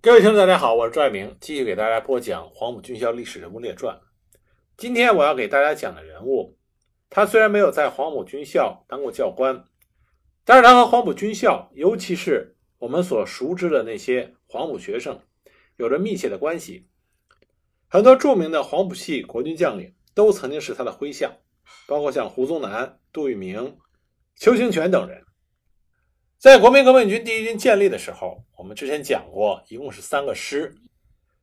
[0.00, 3.96] 各位听众，大家好，我是朱爱明，继续给大家播讲《黄埔军校历史人物列传》。
[4.76, 6.56] 今天我要给大家讲的人物，
[7.10, 9.64] 他虽然没有在黄埔军校当过教官，
[10.44, 15.20] 但是他和黄埔军校，尤其是我们所熟知的那些黄埔学生，
[15.78, 16.86] 有着密切的关系。
[17.88, 21.32] 很多著名的黄埔系国军将领都曾经是他的麾下，
[21.88, 23.76] 包括像胡宗南、杜聿明、
[24.36, 25.24] 邱清泉等人。
[26.38, 30.72] 在国民革命军第一军建立的时候，我们之前讲过，一共是三个师。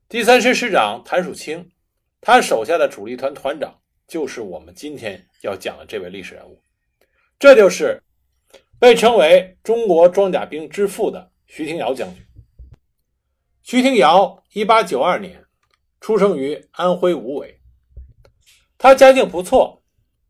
[0.08, 1.70] 第三师师长谭树清，
[2.22, 3.77] 他手下的主力团团长
[4.08, 6.62] 就是我们今天要讲的这位历史人物，
[7.38, 8.02] 这就是
[8.80, 12.23] 被称为中国装甲兵之父的徐廷瑶将军。
[13.64, 15.44] 徐廷瑶，一八九二年
[16.00, 17.59] 出生于安徽无为，
[18.77, 19.84] 他家境不错，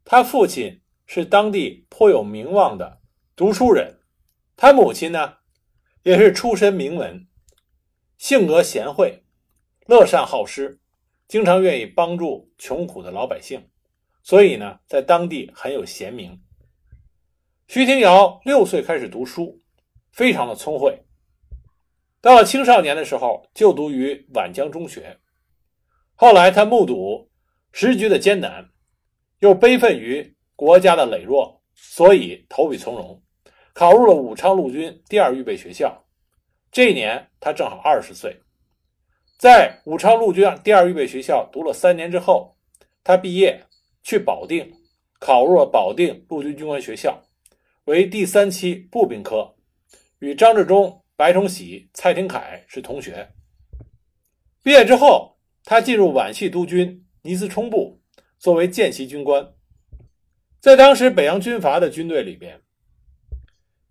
[0.04, 3.00] 他父亲是当地颇有名望的
[3.36, 4.00] 读书人。
[4.58, 5.38] 他母亲呢，
[6.04, 7.28] 也是出身名门，
[8.18, 9.26] 性格贤惠，
[9.88, 10.80] 乐善好施，
[11.28, 13.70] 经常愿意帮助穷苦的老百姓，
[14.24, 16.42] 所以呢，在当地很有贤名。
[17.68, 19.62] 徐廷瑶六岁开始读书，
[20.12, 21.04] 非常的聪慧。
[22.22, 25.20] 到了青少年的时候，就读于皖江中学。
[26.14, 27.30] 后来他目睹
[27.74, 28.70] 时局的艰难，
[29.40, 33.22] 又悲愤于国家的羸弱，所以投笔从戎。
[33.76, 36.02] 考入了武昌陆军第二预备学校，
[36.72, 38.40] 这一年他正好二十岁。
[39.38, 42.56] 在武昌陆军第二预备学校读了三年之后，
[43.04, 43.66] 他毕业
[44.02, 44.74] 去保定，
[45.20, 47.22] 考入了保定陆军军官学校，
[47.84, 49.54] 为第三期步兵科，
[50.20, 53.30] 与张治中、白崇禧、蔡廷锴是同学。
[54.64, 58.00] 毕业之后，他进入皖系督军倪思冲部，
[58.40, 59.46] 作为见习军官。
[60.62, 62.62] 在当时北洋军阀的军队里边。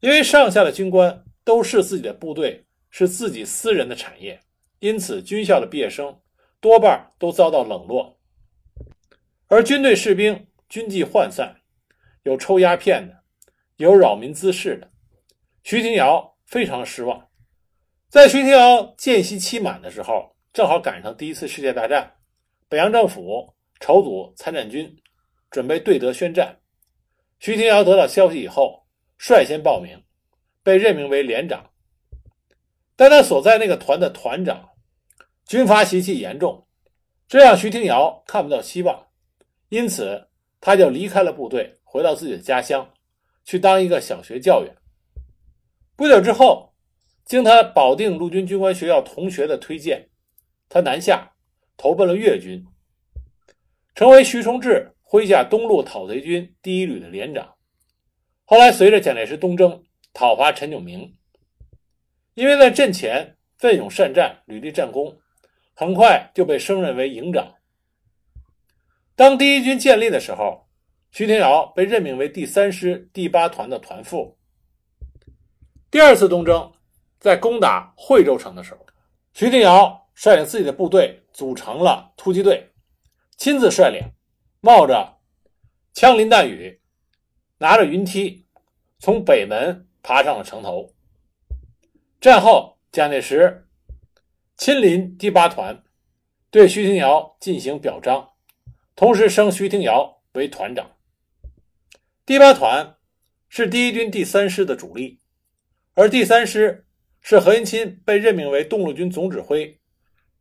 [0.05, 4.39] 因为上下的军官都视自己的部队是自己私人的产业，
[4.81, 6.15] 因此军校的毕业生
[6.61, 8.15] 多半都遭到冷落。
[9.47, 11.57] 而军队士兵军纪涣散，
[12.25, 13.17] 有抽鸦片的，
[13.77, 14.91] 有扰民滋事的。
[15.63, 17.27] 徐廷瑶非常失望。
[18.11, 22.13] 在徐廷瑶见习期满的时候，正好赶上第一次世界大战，
[22.69, 24.95] 北洋政府筹组参战军，
[25.51, 26.55] 准备对德宣战。
[27.39, 28.85] 徐廷瑶得到消息以后。
[29.17, 30.04] 率先报名，
[30.65, 31.71] 被任命为连长。
[32.97, 34.71] 但他所在那个团的团长，
[35.47, 36.67] 军阀习气严重，
[37.29, 39.09] 这让徐廷瑶看不到希望，
[39.69, 40.29] 因此
[40.61, 42.93] 他就离开了部队，回到自己的家乡，
[43.45, 44.75] 去当一个小学教员。
[45.97, 46.73] 不久之后，
[47.25, 50.09] 经他保定陆军军官学校同学的推荐，
[50.69, 51.33] 他南下
[51.77, 52.65] 投奔了粤军，
[53.95, 57.55] 成为徐崇智麾下东路讨贼军第一旅的连长。
[58.45, 59.83] 后来，随着蒋介石东征
[60.15, 61.17] 讨伐陈炯明，
[62.35, 65.19] 因为在阵前奋勇善战，屡立战功，
[65.75, 67.55] 很快就被升任为营长。
[69.17, 70.69] 当第一军建立的时候，
[71.11, 74.39] 徐廷瑶被任命为第三师第八团的团副。
[75.91, 76.73] 第二次东征，
[77.19, 78.87] 在攻打惠州城的时候，
[79.33, 82.71] 徐廷瑶率领自己的部队组成了突击队，
[83.37, 84.01] 亲自率领，
[84.61, 85.19] 冒着
[85.93, 86.81] 枪林弹雨。
[87.59, 88.45] 拿着云梯，
[88.99, 90.95] 从北门爬上了城头。
[92.21, 93.67] 战后，蒋介石
[94.57, 95.83] 亲临第八团，
[96.51, 98.35] 对徐廷瑶进行表彰，
[98.95, 100.93] 同时升徐廷瑶为团长。
[102.27, 102.97] 第八团
[103.49, 105.21] 是第一军第三师的主力，
[105.95, 106.87] 而第三师
[107.23, 109.81] 是何应钦被任命为东路军总指挥，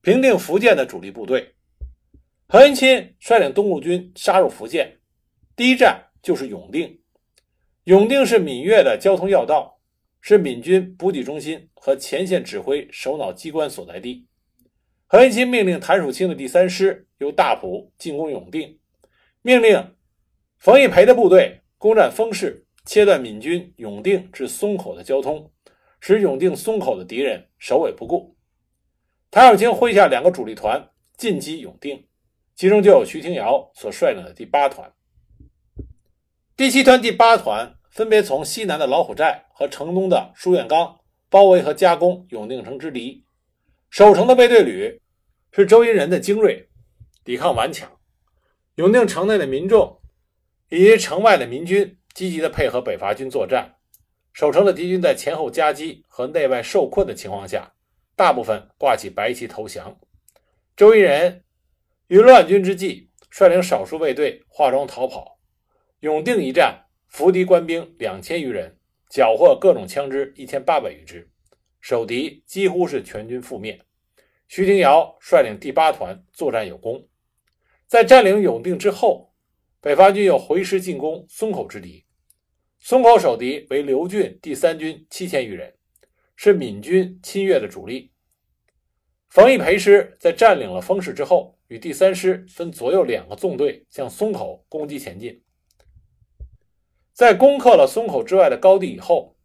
[0.02, 1.56] 平定福建的主力部队。
[2.48, 5.00] 何应钦率领东路军杀入福建，
[5.56, 7.00] 第一站就是永定。
[7.86, 9.80] 永定是闽粤的交通要道，
[10.22, 14.28] 是闽军补给中心和前线指挥首脑机关所在地。
[15.06, 18.80] 何应钦命令谭树清的第三师由大埔进攻永定，
[19.42, 19.96] 命令
[20.58, 25.52] 冯玉培的部队攻占丰市，切断闽军永定至松口的交通，
[26.00, 28.38] 使永定松口的敌人首尾不顾。
[29.30, 32.08] 谭树清麾下两个主力团进击永定，
[32.56, 34.94] 其中就有徐廷瑶所率领的第八团。
[36.56, 41.00] 第七团、第八团分别从西南的老虎寨和城东的书院岗
[41.30, 43.24] 包围和加攻永定城之敌。
[43.92, 45.00] 守城的卫队旅
[45.52, 46.68] 是周荫人的精锐，
[47.24, 47.88] 抵抗顽强。
[48.76, 50.02] 永定城内的民众
[50.70, 53.76] 以及城外的民军积极的配合北伐军作战。
[54.34, 57.74] 守城的敌军在前后夹击和内外受困的情况下，
[58.16, 59.96] 大部分挂起白旗投降。
[60.76, 61.44] 周荫人
[62.08, 65.38] 于乱军之际，率领少数卫队化妆逃跑。
[66.00, 66.83] 永定一战，
[67.14, 68.76] 伏敌官兵两千余人，
[69.08, 71.30] 缴获各种枪支一千八百余支，
[71.80, 73.80] 守敌几乎是全军覆灭。
[74.48, 77.08] 徐廷瑶率领第八团作战有功，
[77.86, 79.32] 在占领永定之后，
[79.80, 82.04] 北伐军又回师进攻松口之敌。
[82.80, 85.72] 松口守敌为刘俊第三军七千余人，
[86.36, 88.12] 是闽军侵越的主力。
[89.30, 95.43] 冯玉培师在占领了丰市之后，与第三师分左右两个纵队向松口攻击前进。
[97.14, 99.36] 在攻克了松口之外的高地以后，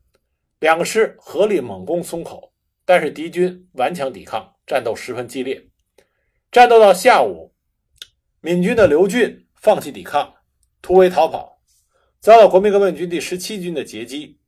[0.59, 2.53] 两个师合力猛攻松口，
[2.87, 5.69] 但是敌军顽强抵抗，战斗十分激烈。
[6.51, 7.55] 战斗到下午，
[8.41, 10.35] 闽军的刘俊放弃抵抗，
[10.81, 11.61] 突围逃跑，
[12.21, 14.41] 遭到国民革命军第十七军的截击。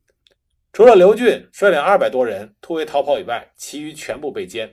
[0.72, 4.70] 除了刘俊率领二百多人突围逃跑以外，其余全部被歼。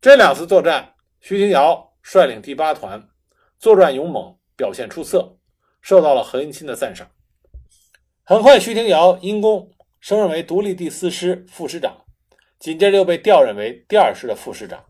[0.00, 3.08] 这两次作战，徐廷瑶率领第八团
[3.60, 5.38] 作战勇猛，表现出色，
[5.82, 7.10] 受到了何应钦的赞赏。
[8.22, 9.70] 很快，徐廷瑶因功
[10.00, 12.04] 升任为独立第四师副师长，
[12.58, 14.84] 紧接着又被调任为第二师的副师长。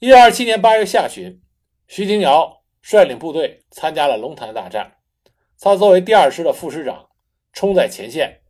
[0.00, 1.40] 一九二七年八月下旬，
[1.86, 4.96] 徐廷瑶率领部队参加了龙潭大战，
[5.60, 7.08] 他作为第二师的副师长，
[7.52, 8.40] 冲在前线，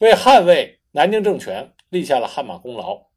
[0.00, 3.08] 为捍卫南京政权立下了汗马功劳。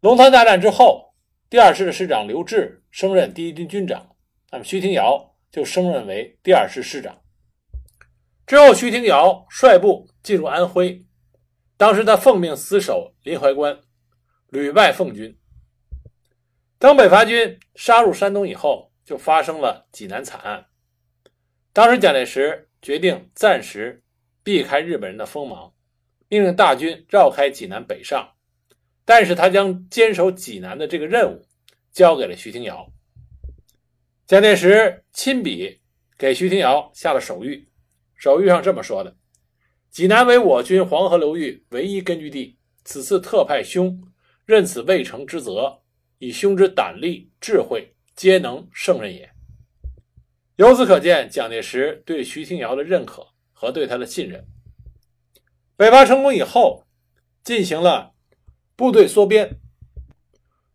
[0.00, 1.14] 龙潭大战之后，
[1.48, 4.14] 第二师的师长刘峙升任第一军军长，
[4.50, 7.20] 那么徐廷瑶就升任为第二师师长。
[8.46, 11.04] 之后，徐廷瑶率部进入安徽，
[11.76, 13.78] 当时他奉命死守临淮关，
[14.48, 15.38] 屡败奉军。
[16.78, 20.66] 当北伐军杀入山东以后，就发生了济南惨案。
[21.72, 24.02] 当时蒋介石决定暂时
[24.42, 25.74] 避开日本人的锋芒，
[26.28, 28.34] 命令大军绕开济南北上。
[29.04, 31.42] 但是他将坚守济南的这个任务
[31.92, 32.90] 交给了徐廷瑶。
[34.28, 35.80] 蒋介石亲笔
[36.18, 37.64] 给徐廷瑶下了手谕，
[38.14, 39.16] 手谕上这么说的
[39.88, 43.98] ：“济南为我军黄河流域唯一根据地，此次特派兄
[44.44, 45.80] 任此未成之责，
[46.18, 49.30] 以兄之胆力、智慧，皆能胜任也。”
[50.56, 54.46] 由此可见，蒋介石对徐廷瑶的认可和对他的信任。
[55.74, 56.84] 北伐成功以后，
[57.42, 58.12] 进行了。
[58.76, 59.58] 部队缩编，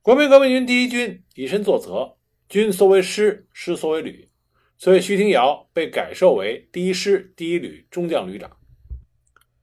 [0.01, 2.17] 国民革命军第一军以身作则，
[2.49, 4.29] 军缩为师，师缩为旅，
[4.77, 8.57] 所以徐廷瑶被改授为第一师第一旅中将旅长。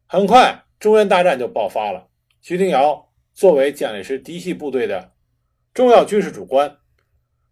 [0.07, 2.09] 很快，中原大战就爆发了。
[2.41, 5.13] 徐廷瑶作为蒋介石嫡系部队的
[5.73, 6.79] 重要军事主官，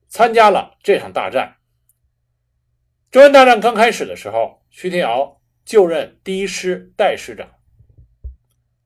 [0.08, 1.56] 参加了这场大战。
[3.10, 7.48] 中原大战刚开始的时候，徐廷瑶就任第一师代师长。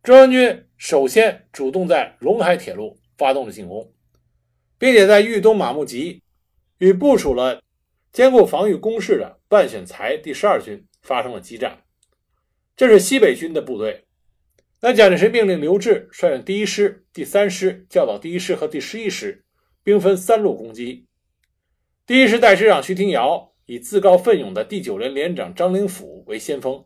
[0.02, 3.92] 中央军首先主动在陇海铁路发动了进攻，
[4.78, 6.21] 并且在豫东马木集
[6.82, 7.62] 与部署了
[8.12, 11.84] 坚固防御工事的万选才第十二军发生了激战。
[12.76, 14.02] 这是西北军的部队。
[14.80, 19.44] 那蒋介石命令刘峙率领第一师、第三师教导第一师和第十一师，
[19.84, 21.06] 兵分三路攻击。
[22.04, 26.84] 第一师代师长徐廷瑶以自告奋勇的第九连连长张灵甫为先锋，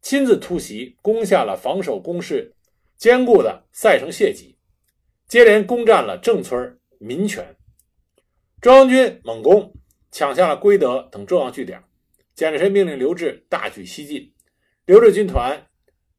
[0.00, 2.54] 亲自突袭，攻下了防守工事。
[2.96, 4.56] 坚固的赛城谢集，
[5.28, 7.54] 接连攻占了郑村、民权。
[8.64, 9.74] 中央军猛攻，
[10.10, 11.84] 抢下了归德等重要据点。
[12.34, 14.32] 蒋介石命令刘峙大举西进。
[14.86, 15.66] 刘志军团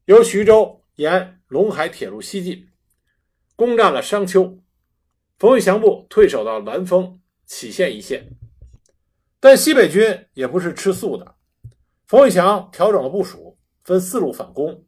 [0.05, 2.67] 由徐州沿陇海铁路西进，
[3.55, 4.59] 攻占了商丘。
[5.39, 8.29] 冯玉祥部退守到滦丰、杞县一线。
[9.39, 11.33] 但西北军也不是吃素的，
[12.05, 14.85] 冯玉祥调整了部署，分四路反攻。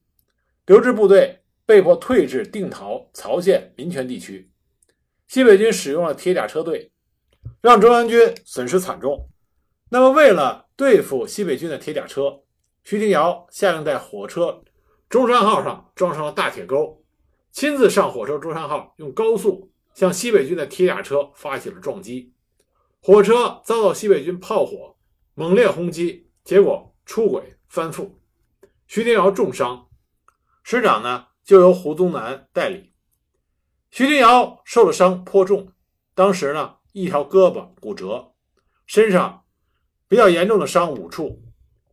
[0.67, 1.39] 刘志部队。
[1.65, 4.50] 被迫退至定陶、曹县、民权地区。
[5.27, 6.93] 西北军使用了铁甲车队，
[7.62, 9.30] 让中央军损失惨重。
[9.89, 12.42] 那么，为了对付西北军的铁甲车，
[12.84, 14.63] 徐廷瑶下令在火车
[15.10, 17.04] 中山号上装上了大铁钩，
[17.51, 22.34] 亲自上火车中山号，用高速向西北军的铁甲车发起了撞击。
[23.01, 24.96] 火车遭到西北军炮火
[25.34, 28.12] 猛烈轰击，结果出轨翻覆，
[28.88, 29.88] 徐廷瑶重伤。
[30.63, 31.27] 师长呢？
[31.46, 32.92] 就由胡宗南代理。
[33.89, 35.72] 徐廷瑶受了伤颇重，
[36.13, 38.34] 当时呢一条胳膊骨折，
[38.88, 39.46] 身上
[40.08, 41.44] 比较严重的伤五处。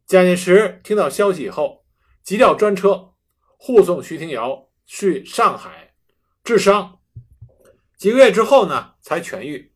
[0.06, 1.84] 蒋介石听到消息以后，
[2.22, 3.12] 急调专车
[3.58, 5.94] 护送徐廷瑶去上海
[6.42, 7.00] 治伤。
[7.98, 9.74] 几个月之后呢，才痊愈。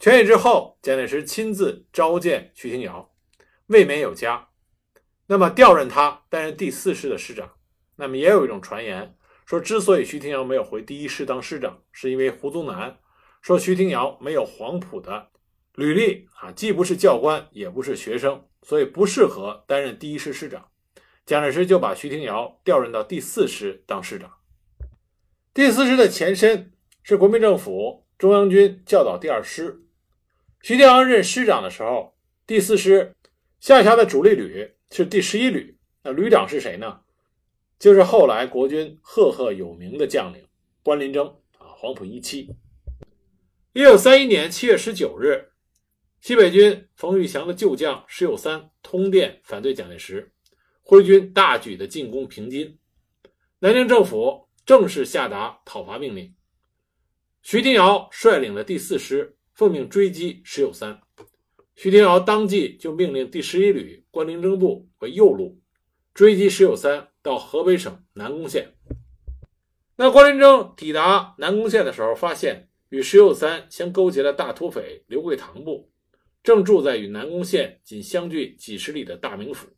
[0.00, 3.10] 痊愈之后，蒋介石亲自召见徐廷瑶，
[3.68, 4.48] 未免有加，
[5.28, 7.52] 那么调任他担任第四师的师长。
[7.96, 12.98] 那么也有一种传言说，之所以徐廷瑶没有回第一师当师长，是因为胡宗南
[13.40, 15.28] 说徐廷瑶没有黄埔的
[15.74, 20.68] 履历啊，既不是教官，也不是学生，所以不适合担任第一师师长。
[21.24, 24.32] 蒋介石就把徐廷瑶调任到第四师当师长。
[25.52, 29.82] 第四师的前身是国民政府中央军教导第二师。
[30.62, 32.16] 徐天阳任师长的时候，
[32.46, 33.14] 第四师
[33.60, 35.78] 下辖的主力旅是第十一旅。
[36.02, 37.00] 那旅长是谁呢？
[37.78, 40.44] 就是后来国军赫赫有名的将领
[40.82, 41.26] 关麟征
[41.58, 42.56] 啊，黄埔一期。
[43.78, 45.52] 一九三一年七月十九日，
[46.20, 50.32] 西北军冯玉祥的旧将石友三通电反对蒋介石，
[50.82, 52.76] 挥军大举的进攻平津，
[53.60, 56.34] 南京政府正式下达讨伐命令。
[57.40, 61.00] 徐廷瑶率领的第四师奉命追击石友三，
[61.76, 65.56] 徐廷瑶当即就命令第十一旅关麟征部为右路
[66.14, 68.74] 追击石友三到河北省南宫县。
[69.94, 72.67] 那关麟征抵达南宫县的时候，发现。
[72.90, 75.90] 与石友三相勾结的大土匪刘桂堂部，
[76.42, 79.68] 正住在与南宫县仅相距几十里的大名府。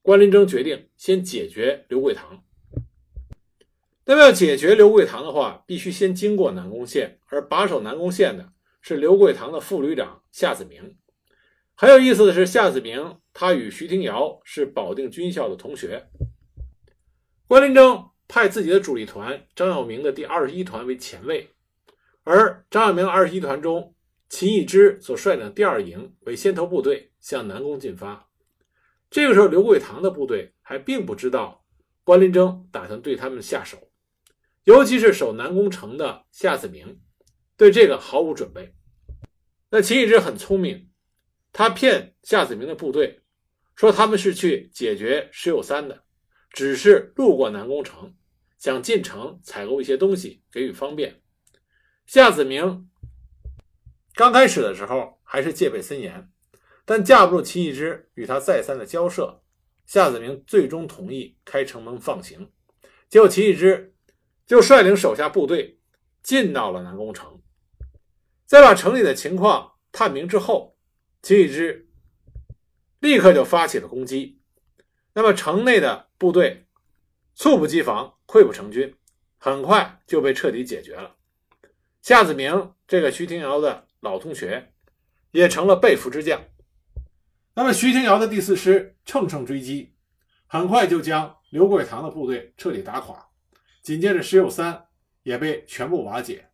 [0.00, 2.42] 关林征决定先解决刘桂堂。
[4.04, 10.96] 那么要解决刘桂堂的话，必须先经过南宫县，而把守南宫县的是刘桂堂的副旅长夏子明。
[11.74, 16.08] 很有意思的是，夏子明他与徐廷瑶是保定军校的同学。
[17.46, 21.48] 关林征派自己的主力团张耀明的第二十一团为前卫。
[22.24, 23.94] 而张耀明二十一团中，
[24.28, 28.28] 秦义之所率领第二营为先头部队向南宫进发。
[29.10, 31.64] 这个时候，刘桂堂的部队还并不知道
[32.04, 33.76] 关林征打算对他们下手，
[34.64, 37.00] 尤其是守南宫城的夏子明，
[37.56, 38.72] 对这个毫无准备。
[39.68, 40.90] 那秦义之很聪明，
[41.52, 43.20] 他骗夏子明的部队
[43.74, 46.04] 说他们是去解决石友三的，
[46.50, 48.14] 只是路过南宫城，
[48.58, 51.21] 想进城采购一些东西，给予方便。
[52.12, 52.90] 夏子明
[54.14, 56.30] 刚开始的时候还是戒备森严，
[56.84, 59.42] 但架不住秦义之与他再三的交涉，
[59.86, 62.52] 夏子明最终同意开城门放行。
[63.08, 63.94] 结果秦义之
[64.46, 65.80] 就率领手下部队
[66.22, 67.40] 进到了南宫城，
[68.44, 70.76] 在把城里的情况探明之后，
[71.22, 71.88] 秦义之
[73.00, 74.38] 立刻就发起了攻击。
[75.14, 76.66] 那么城内的部队
[77.34, 78.94] 猝不及防，溃不成军，
[79.38, 81.16] 很快就被彻底解决了。
[82.02, 84.72] 夏子明这个徐廷瑶的老同学，
[85.30, 86.42] 也成了被俘之将。
[87.54, 89.94] 那么徐廷瑶的第四师乘胜追击，
[90.48, 93.28] 很快就将刘桂堂的部队彻底打垮。
[93.82, 94.86] 紧接着石友三
[95.22, 96.48] 也被全部瓦解，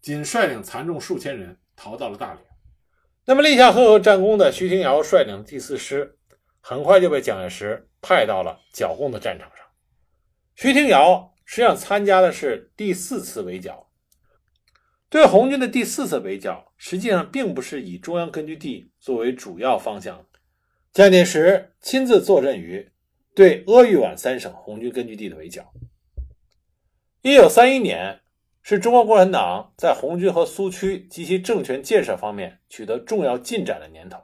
[0.00, 2.42] 仅率领残众数千人逃到了大连。
[3.26, 6.16] 那么立下赫赫战功的徐廷瑶率领第四师，
[6.62, 9.66] 很快就被蒋介石派到了剿共的战场上。
[10.54, 13.85] 徐廷瑶实际上参加的是第四次围剿。
[15.16, 20.26] 对红军的第四次围剿，实际上并不是以中央根据地作为主要方向。
[20.92, 22.86] 蒋介石亲自坐镇于
[23.34, 25.72] 对鄂豫皖三省红军根据地的围剿。
[27.22, 28.20] 一九三一年
[28.62, 34.18] 是中国共产党在红军和苏区及其政权建设方面取得重要进展的年头。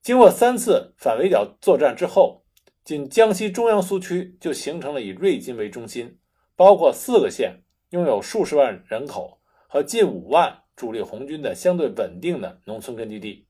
[0.00, 2.42] 经过三次反围剿作战之后，
[2.84, 6.16] 仅江西中央苏区就形成了以瑞金为中心，
[6.56, 9.42] 包括四个县，拥有数十万人口。
[9.76, 13.46] 和近五万主力红军的相对稳定的农村根据地，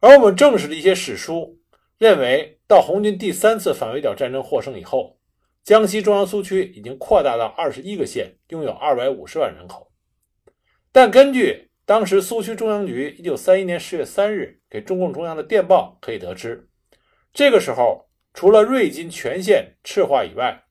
[0.00, 1.58] 而我们正史的一些史书
[1.96, 5.18] 认为，到红军第三次反围剿战争获胜以后，
[5.64, 9.90] 江西中央苏区已经扩大到二十一个县，拥有二百五十万人口。
[10.92, 16.68] 但根据当时苏区中央局一九三一年十月三日给中共中央的电报可以得知，
[17.32, 20.64] 这个时候除了瑞金全县赤化以外，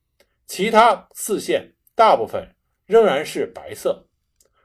[0.46, 2.55] 其他四县大部分。
[2.86, 4.08] 仍然是白色，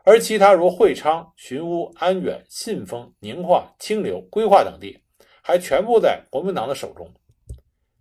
[0.04, 5.02] 而其他如会昌、寻乌、安远、信丰、宁化、清流、归化等地，
[5.42, 7.12] 还全部在国民党的手中。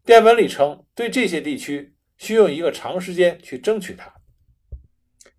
[0.06, 4.14] 电文里称，对这些地区需用一个长时间去争取它。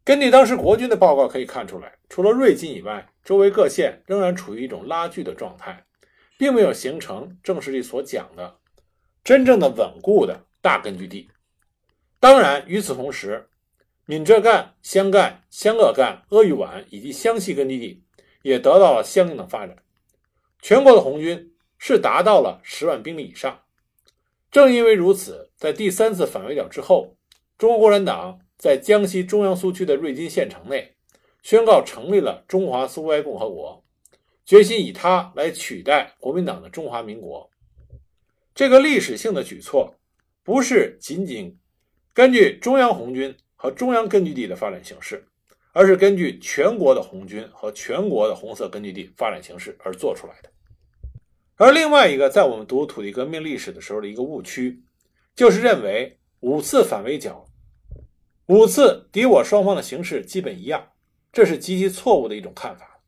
[0.03, 5.85] 根据当时国军的报告可以看出来，除了瑞金以外，周围各县仍然处于一种拉锯的状态，
[6.39, 8.59] 并没有形成正史里所讲的
[9.23, 11.29] 真正的稳固的大根据地。
[12.19, 13.49] 当然，与此同时，
[14.11, 18.03] 闽浙赣、湘赣、湘鄂赣、鄂豫皖以及湘西根据地
[18.43, 19.77] 也得到了相应的发展。
[20.61, 23.61] 全国的红军是达到了十万兵力以上。
[24.51, 27.15] 正因为如此，在第三次反围剿之后，
[27.57, 30.97] 中国共产党在江西中央苏区的瑞金县城内
[31.45, 33.85] 宣告成立了中华苏维埃共和国，
[34.45, 37.49] 决心以它来取代国民党的中华民国。
[38.57, 39.95] 这个历史性的举措，
[40.43, 41.57] 不是仅仅
[42.13, 43.37] 根据中央红军。
[43.63, 45.23] 和中央根据地的发展形势，
[45.73, 50.49] 而是根据全国的红军和全国的红色根据地发展形势而做出来的。
[51.57, 54.81] 而另外一个在我们读土地革命历史的时候的一个误区，
[55.37, 57.45] 就是认为五次反围剿，
[58.47, 60.93] 五次敌我双方的形势基本一样，
[61.31, 63.03] 这是极其错误的一种看法。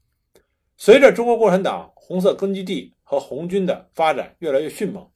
[0.77, 5.11] 随着中国共产党红色根据地和红军的发展越来越迅猛，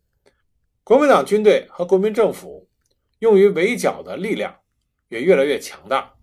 [0.82, 2.66] 国民党军队和国民政府
[3.18, 4.56] 用于围剿的力量
[5.08, 6.14] 也越来越强大。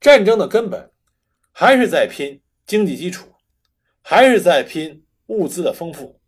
[0.00, 0.90] 战争的根本
[1.52, 3.34] 还是在拼经济基础，
[4.02, 6.20] 还是在拼物资的丰富。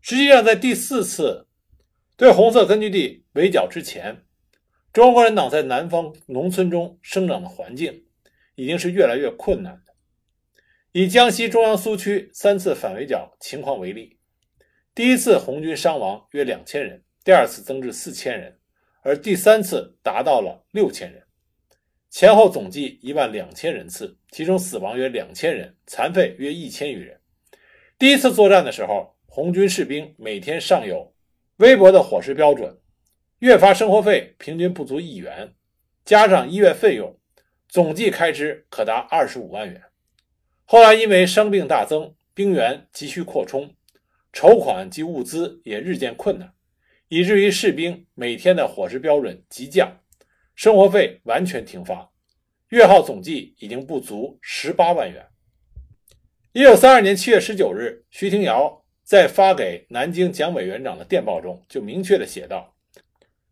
[0.00, 1.46] 实际上，在第四次
[2.16, 4.24] 对红色根据地围剿之前，
[4.92, 8.04] 中国共产党在南方农村中生长的环境
[8.54, 9.94] 已经是越来越困难的。
[10.92, 14.18] 以江西中央苏区三次反围剿情况为例，
[14.94, 18.60] 第一次红军伤亡约两千人，第二次增至四千人，
[19.06, 21.22] 而第三次达到了六千人，
[22.08, 27.20] 前后总计一万两千人次，其中死亡约两千人，残废约一千余人。
[27.98, 31.14] 第一次作战的时候，红军士兵每天尚有
[31.58, 32.80] 微薄的伙食标准。
[33.40, 35.52] 月发生活费平均不足一元，
[36.02, 37.18] 加上医院费用，
[37.68, 39.82] 总计开支可达二十五万元。
[40.64, 43.74] 后来因为伤病大增，兵员急需扩充，
[44.32, 46.54] 筹款及物资也日渐困难，
[47.08, 50.00] 以至于士兵每天的伙食标准急降，
[50.54, 52.10] 生活费完全停发，
[52.68, 55.26] 月耗总计已经不足十八万元。
[56.52, 62.76] 一九三二年七月十九日，徐廷瑶在发给南京蒋委员长的电报中就明确的写道。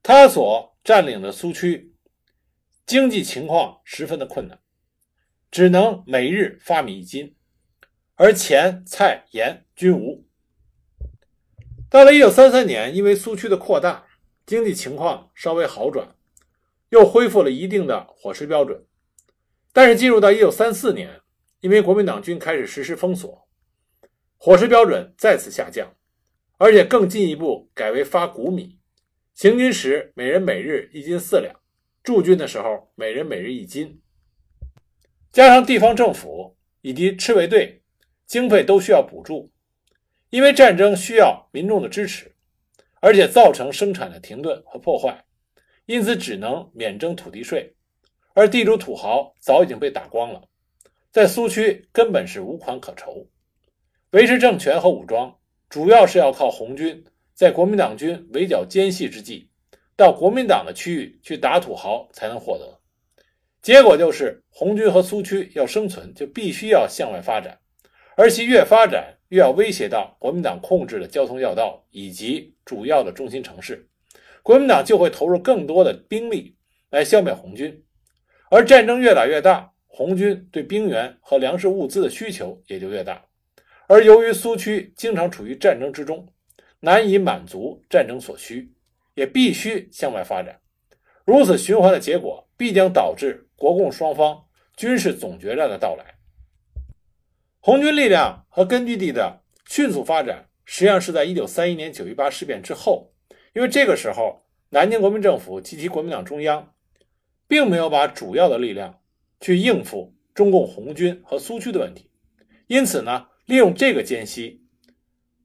[0.02, 1.92] 他所占领的苏区
[2.86, 4.58] 经济情况十分的困难，
[5.50, 7.36] 只能每日发米一斤，
[8.14, 10.26] 而钱、菜、盐均无。
[11.92, 14.06] 到了一九三三年，因为苏区的扩大，
[14.46, 16.16] 经济情况稍微好转，
[16.88, 18.82] 又恢复了一定的伙食标准。
[19.74, 21.20] 但是进入到一九三四年，
[21.60, 23.46] 因为国民党军开始实施封锁，
[24.38, 25.94] 伙食标准再次下降，
[26.56, 28.78] 而且更进一步改为发谷米。
[29.34, 31.54] 行军时每人每日一斤四两，
[32.02, 34.00] 驻军的时候每人每日一斤。
[35.30, 37.82] 加上地方政府以及赤卫队
[38.26, 39.51] 经费都需要补助，
[40.32, 42.34] 因为战争需要民众的支持，
[43.00, 45.22] 而且造成生产的停顿和破坏，
[45.84, 47.76] 因此只能免征土地税。
[48.32, 50.40] 而地主土豪早已经被打光了，
[51.10, 53.26] 在苏区根本是无款可筹，
[54.12, 55.36] 维持政权和武装
[55.68, 57.04] 主要是要靠红军。
[57.34, 59.50] 在国民党军围剿奸细之际，
[59.96, 62.80] 到国民党的区域去打土豪才能获得。
[63.60, 67.58] 结果就是红军和苏区要生存，就必须要向外发展，
[68.16, 73.88] 而其越发展，越要威胁到国民党控制的交通要道以及主要的中心城市，
[74.42, 76.54] 国民党就会投入更多的兵力
[76.90, 77.82] 来消灭红军。
[78.50, 83.24] 而战争越打越大，红军对兵员和粮食物资的需求也就越大。
[83.88, 86.28] 而由于苏区经常处于战争之中。
[86.84, 88.72] 难以满足战争所需，
[89.14, 90.58] 也必须向外发展。
[91.24, 96.11] 如此循环的结果，必将导致国共双方军事总决战的到来。
[97.64, 103.12] 红军力量和根据地的迅速发展，实际上是在1931年九一八事变之后，
[103.54, 106.74] 因为这个时候南京国民政府及其国民党中央，
[107.46, 108.98] 并没有把主要的力量
[109.40, 112.10] 去应付中共红军和苏区的问题，
[112.66, 114.62] 因此呢，利用这个间隙，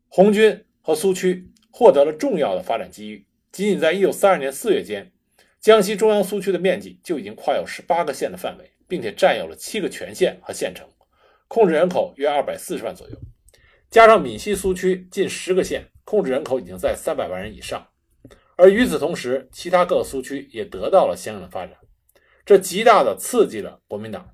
[0.07, 0.63] 红军。
[0.81, 3.27] 和苏区获得了重要的发展机遇。
[3.51, 5.11] 仅仅在1932年4月间，
[5.59, 10.87] 江西中央苏区的面积就已经跨有18个县的范围，并且占有了7个全县和县城，
[11.47, 13.17] 控制人口约240万左右。
[13.89, 17.87] 加上闽西苏区近10个县，控制人口已经在300万人以上。
[18.55, 21.77] 而与此同时，其他各个苏区也得到了相应的发展，
[22.45, 24.27] 这极大地刺激了国民党。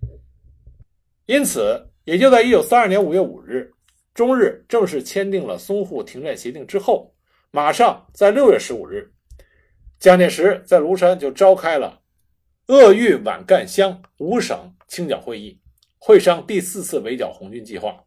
[1.25, 3.71] 因此，也就在1932年5月5日。
[4.13, 7.15] 中日正式签订了淞沪停战协定之后，
[7.49, 9.11] 马上在六月十五日，
[9.97, 12.01] 蒋介石在庐山就召开了
[12.67, 15.59] 鄂豫皖赣湘五省清剿会议，
[16.05, 18.03] 会商第四次围剿红军计划，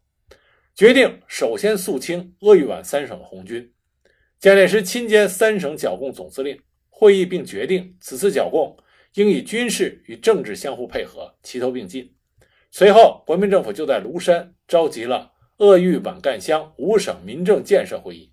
[0.75, 3.73] 决定首先肃清鄂豫皖三省的红军。
[4.37, 8.77] 蒋介石亲兼三省剿共总司令，会议并决定此次剿共
[9.15, 12.13] 应以军事与政治相互配合，齐头并进。
[12.69, 15.31] 随后，国民政府就在庐山召集了。
[15.57, 18.31] 鄂豫皖赣湘五省民政建设会议，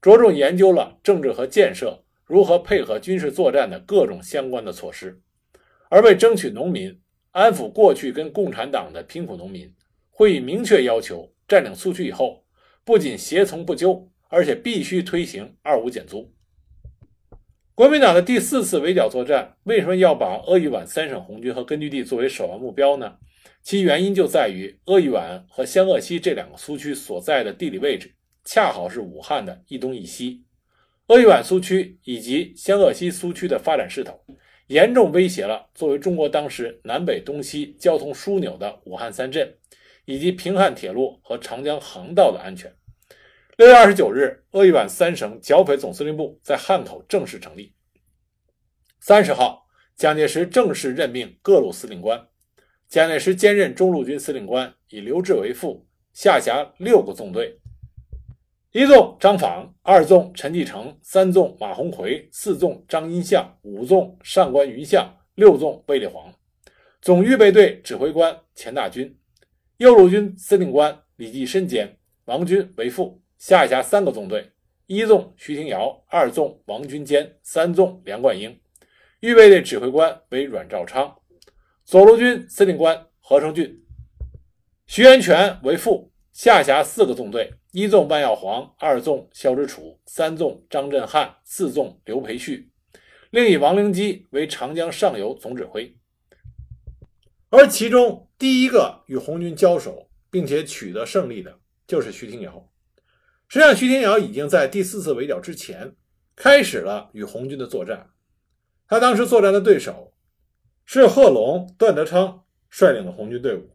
[0.00, 5.20] 着重研究了政治和建设如何配合军事作战的各种相关的措施。
[5.90, 6.98] 而为争取农民，
[7.32, 9.74] 安抚过去跟共产党的贫苦农民，
[10.10, 12.44] 会议明确要求占领苏区以后，
[12.84, 16.30] 不仅协从不纠，而且必须推行二五减租。
[17.74, 23.16] 国民党的第四次围剿作战为什么要把鄂豫皖三省红军和根据地作为首要目标呢？
[23.62, 28.14] 其原因就在于鄂豫皖和湘鄂西这两个苏区所在的地理位置，
[28.44, 30.44] 恰好是武汉的一东一西。
[31.06, 34.20] 鄂豫皖苏区以及湘鄂西苏区的发展势头，
[34.68, 39.56] 严重威胁了作为中国当时南北东西交通枢纽的武汉三镇，
[40.04, 42.74] 以及平汉铁路和长江航道的安全。
[43.58, 47.74] 六月二十九日，鄂豫皖三省剿匪总司令部在汉口正式成立。
[48.98, 52.28] 三十号，蒋介石正式任命各路司令官。
[52.88, 57.58] 蒋介石兼任中路军司令官，以刘峙为副，下辖六个纵队：
[58.72, 66.32] 一纵张坊，二纵陈继承，三纵马鸿逵，四纵张荫相，五纵上官云相，六纵卫立煌。
[67.02, 69.14] 总预备队指挥官钱大钧，
[69.76, 74.52] 右路军司令官李济深兼，王军为副，下辖三个纵队：
[74.86, 78.58] 一纵徐廷瑶，二纵王军坚，三纵梁冠英。
[79.20, 81.14] 预备队指挥官为阮兆昌，
[81.84, 83.84] 左路军司令官何成俊、
[84.86, 92.70] 徐源泉为副，下辖四个纵队：一纵万耀煌，二纵肖之楚，三纵张振汉，四纵刘培旭。
[93.30, 95.96] 另以王灵基为长江上游总指挥。
[97.48, 102.70] 而其中第一个与红军交手并且取得胜利的，就是徐廷瑶。
[103.48, 105.96] 实际上，徐廷瑶已经在第四次围剿之前
[106.36, 108.10] 开始了与红军的作战。
[108.86, 110.12] 他当时作战的对手
[110.84, 113.74] 是贺龙、段德昌率领的红军队伍。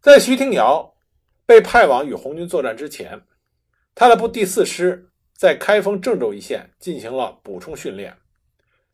[0.00, 0.91] 在徐廷瑶
[1.46, 3.20] 被派往与红军作战之前，
[3.94, 8.16] 他的部第四师在开封郑州一线进行了补充训练。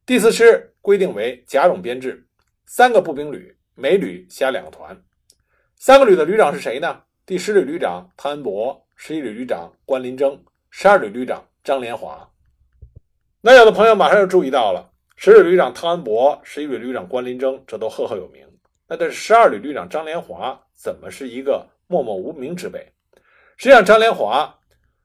[0.07, 2.27] 第四师规定为甲种编制，
[2.67, 4.99] 三个步兵旅，每旅辖两个团。
[5.77, 7.03] 三个旅的旅长是谁呢？
[7.27, 12.29] 第十旅旅长汤恩伯，十一旅旅长关林征，十二旅旅长张连华。
[13.41, 14.91] 那有的朋友马上就注意到了。
[15.17, 18.45] 十旅旅长汤恩伯，十一旅旅长关林征，这都赫赫有名。
[18.89, 22.93] 那这十二旅旅长张连华怎么是一个默默无名之辈？
[23.57, 24.61] 实际上，张连华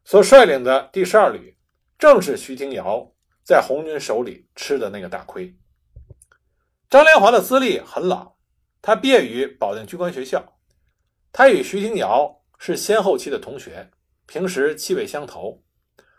[0.06, 1.58] 所率领的第十二旅，
[1.98, 3.12] 正是徐廷瑶
[3.44, 5.58] 在红军手里吃的那个大亏。
[6.88, 8.36] 张连华的资历很老，
[8.82, 10.60] 他毕业于保定军官学校，
[11.32, 13.90] 他与徐廷瑶是先后期的同学，
[14.28, 15.64] 平时气味相投。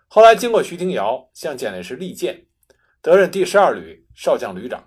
[0.08, 2.46] 后来经过徐廷瑶向蒋介石力荐。
[3.02, 4.82] 得任第十二旅少将旅长，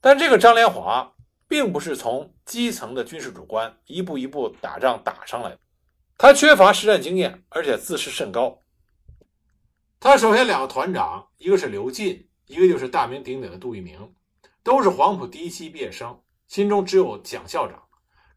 [0.00, 1.14] 但这个张连华
[1.50, 5.58] 并不是从基层的军事主官一步一步打仗打上来的，
[6.16, 8.60] 他缺乏实战经验，而且自视甚高。
[9.98, 14.14] 他手下两个团长，一个是刘进，一个就是大名鼎鼎的杜聿明，
[14.62, 17.82] 都是黄埔第一期毕业生，心中只有蒋校长，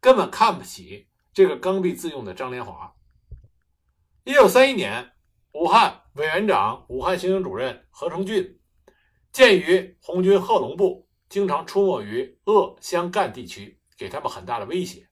[0.00, 2.92] 根本看不起这个刚愎自用的张连华。
[4.24, 5.12] 一九三一年，
[5.52, 6.00] 武汉。
[6.14, 8.60] 委员长、武汉行营主任何成俊，
[9.32, 15.08] 鉴于红军贺龙部经常出没于鄂湘赣地区，给他们很大的威胁。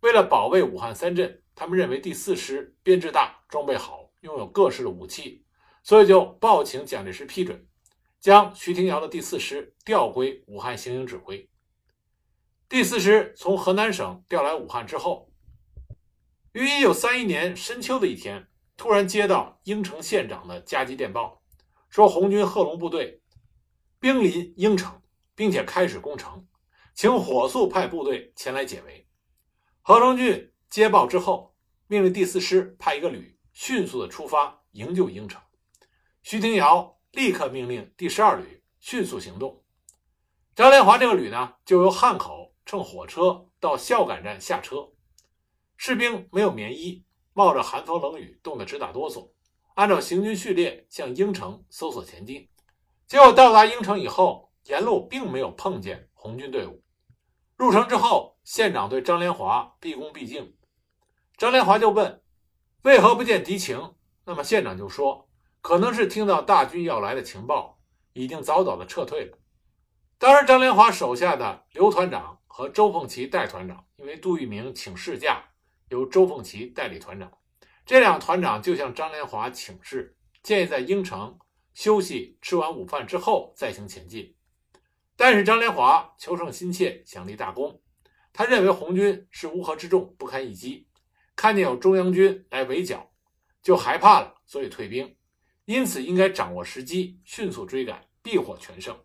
[0.00, 5.44] 为了保卫武汉三镇，他们认为第四师编制大、装备好、拥有各式的武器，
[5.82, 7.66] 所以就报请蒋介石批准，
[8.18, 11.46] 将徐廷瑶的第四师调归武汉行营指挥。
[12.66, 15.30] 第四师从河南省调来武汉之后，
[16.52, 18.48] 于一九三一年深秋的一天。
[18.78, 21.42] 突然接到应城县长的加急电报，
[21.90, 23.20] 说红军贺龙部队
[24.00, 25.02] 兵临应城，
[25.38, 26.44] 并且开始攻城，
[26.96, 29.06] 请火速派部队前来解围。
[29.82, 31.54] 何成俊接报之后，
[31.86, 35.40] 命令第四师派一个旅迅速的出发营救应城。
[36.24, 39.62] 徐廷瑶立刻命令第十二旅迅速行动。
[40.56, 44.88] 张连华这个旅呢，就由汉口乘火车到孝感站下车，
[45.76, 47.04] 士兵没有棉衣。
[47.32, 49.30] 冒着寒风冷雨，冻得直打哆嗦。
[49.74, 52.48] 按照行军序列向应城搜索前进，
[53.06, 56.82] 结果到达应城以后，沿路并没有碰见红军队伍。
[57.56, 60.54] 入城之后，县长对张连华毕恭毕敬。
[61.38, 62.22] 张连华就问
[62.84, 63.94] ：“为何不见敌情？”
[64.26, 65.28] 那么县长就说
[65.62, 67.80] ：“可能是听到大军要来的情报，
[68.12, 69.38] 已经早早的撤退了。”
[70.18, 75.44] 当然，张连华手下的刘团长和周凤岐代团长，因为杜聿明请事假。
[75.88, 77.32] 由周凤岐代理团长，
[77.86, 81.38] 这两团长就向张连华请示，建议在应城
[81.72, 84.34] 休息，吃完午饭之后再行前进。
[85.20, 87.82] 但是张连华求胜心切，想立大功，
[88.32, 90.86] 他认为红军是乌合之众，不堪一击，
[91.34, 93.10] 看见有中央军来围剿，
[93.60, 95.16] 就害怕了，所以退兵。
[95.64, 98.96] 因此应该掌握时机，迅速追赶，必获全胜。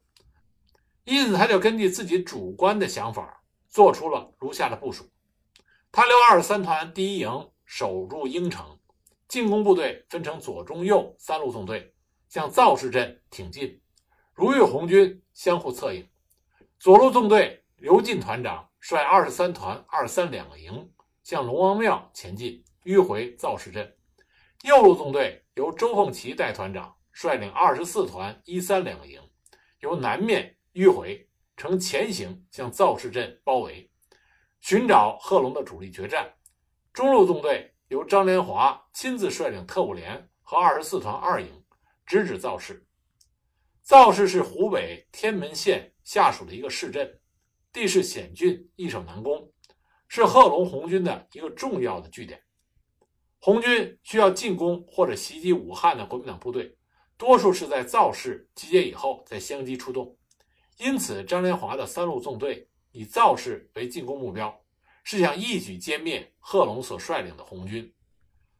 [1.04, 5.10] 因此，他就根据自己主观的想法，做出了如下的部署。
[5.92, 8.80] 他留二十三团第一营守住应城，
[9.28, 11.96] 进攻部队分成左、中、右三路纵队，
[12.30, 13.82] 向造市镇挺进，
[14.36, 16.08] 如遇红军相互策应。
[16.80, 20.92] 左路纵队刘进团长率二十三团二三两个营
[21.24, 23.86] 向龙王庙前进，迂回造市镇；
[24.64, 29.22] 右路纵队由周凤岐代团长率领二十四团一三两个营，
[29.80, 33.90] 由南面迂回，呈前行向造市镇包围，
[34.60, 36.34] 寻找贺龙的主力决战。
[36.92, 41.64] 中路纵队由张连华亲自率领特务连和二十四团二营
[42.06, 42.86] 直指造市。
[43.84, 47.20] 造市是湖北天门县下属的一个市镇，
[47.74, 49.52] 地势险峻，易守难攻，
[50.08, 52.42] 是贺龙红军的一个重要的据点。
[53.40, 56.78] 红军需要进攻或者袭击武汉的国民党部队，
[57.18, 60.18] 多数是在造势集结以后再相继出动，
[60.78, 64.58] 因此张连华的三路纵队以造势为进攻目标。
[65.04, 67.94] 是想一举歼灭贺龙所率领的红军，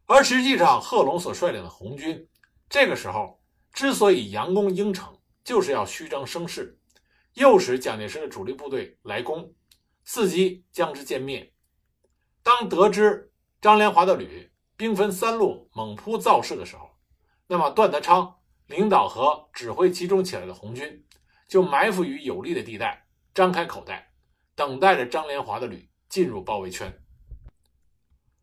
[0.04, 2.28] 而实际上，贺龙所率领的红军
[2.68, 3.42] 这个时候
[3.74, 6.78] 之所以佯攻应城，就是要虚张声势，
[7.34, 9.52] 诱使蒋介石的主力部队来攻，
[10.06, 11.52] 伺机将之歼灭。
[12.42, 16.88] 当得知张连华的旅兵分三路猛扑造势的时候，
[17.48, 18.36] 那么段德昌
[18.68, 21.04] 领导和指挥集中起来的红军
[21.48, 24.10] 就埋伏于有利的地带，张开口袋，
[24.54, 25.90] 等待着张连华的旅。
[26.06, 27.02] 进入包围圈，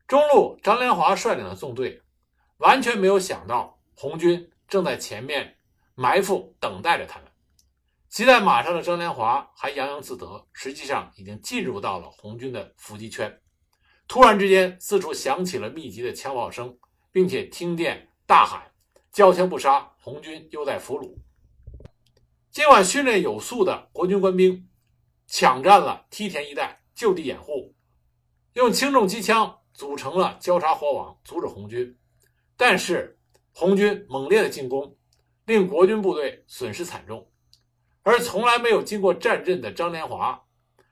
[0.06, 2.02] 中路张连华率领的纵队
[2.58, 5.58] 完全没有想到红军正在前面
[5.94, 7.28] 埋伏等待着他们。
[8.10, 13.42] 骑在马上的张连华还洋洋自得，实际上已经进入到了红军的伏击圈。
[14.08, 16.76] 突然之间，四处响起了密集的枪炮声，
[17.12, 18.72] 并且听见大喊
[19.14, 21.16] ：“交枪不杀，红军又在俘虏。”
[22.50, 24.68] 今晚训练有素的国军官兵
[25.28, 26.80] 抢占了梯田一带。
[26.94, 27.74] 就地掩护，
[28.54, 31.98] 用轻重机枪组成了交叉火网，阻止红军。
[32.56, 33.18] 但是
[33.54, 34.98] 红军猛烈的进攻，
[35.46, 37.30] 令国军部队损失惨重。
[38.04, 40.44] 而从来没有经过战阵的张连华，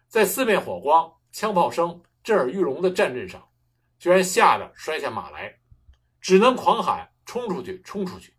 [0.08, 3.50] 在四面火光、枪炮声震耳欲聋的战阵上，
[3.98, 5.60] 居然吓得摔下马来，
[6.22, 8.36] 只能狂喊：“冲出去，冲出去！”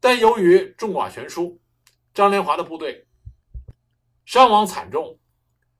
[0.00, 1.60] 但由于众寡悬殊，
[2.14, 3.06] 张连华的部队
[4.24, 5.18] 伤亡惨重。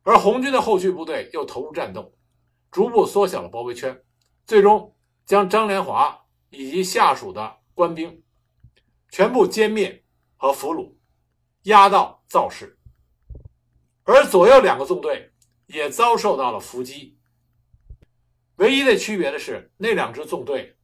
[0.02, 2.14] 而红军的后续部队又投入战斗，
[2.70, 4.02] 逐步缩小了包围圈，
[4.46, 6.23] 最终将张连华
[6.56, 8.22] 以及下属的官兵
[9.10, 10.04] 全部歼灭
[10.36, 10.94] 和俘虏，
[11.62, 12.78] 押到造势。
[14.04, 15.32] 而左右两个纵队
[15.66, 17.18] 也遭受到了伏击。
[18.56, 20.76] 唯一的区别的是，那两支纵队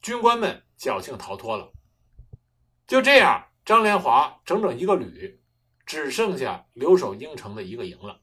[0.00, 1.72] 军官们侥幸逃脱了。
[2.86, 5.40] 就这样，张连华整整一个旅，
[5.84, 8.20] 只剩下留守应城的一个营了。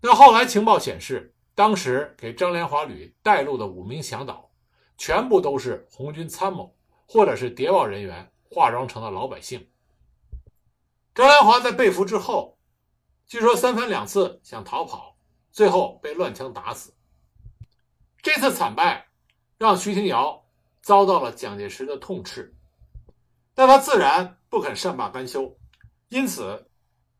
[0.00, 4.47] 那后来情报显示，当时给张连华旅带路的五名向导，
[4.98, 9.66] 全部都是红军参谋或者是谍报人员化妆成的老百姓。
[11.14, 12.58] 张连华在被俘之后，
[13.26, 15.16] 据说三番两次想逃跑，
[15.50, 16.92] 最后被乱枪打死。
[18.20, 19.08] 这次惨败
[19.56, 20.44] 让徐廷瑶
[20.82, 22.54] 遭到了蒋介石的痛斥，
[23.54, 25.56] 但他自然不肯善罢甘休，
[26.08, 26.68] 因此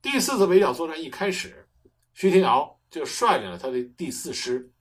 [0.02, 1.68] 第四次围剿作战一开始。
[2.14, 4.72] 徐廷瑶就率领了他的第四师，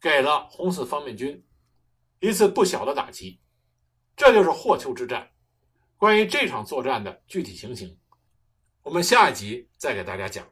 [0.00, 1.42] 给了红四方面军
[2.20, 3.40] 一次不小的打击。
[4.16, 5.30] 这就是霍邱之战。
[5.96, 7.98] 关于这场作战的具体情形，
[8.82, 10.46] 我们下一集再给大家讲。